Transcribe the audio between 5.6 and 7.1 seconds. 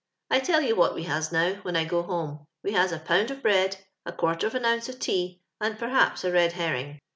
pech^ts a red herring.